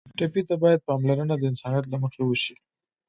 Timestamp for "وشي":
2.25-2.55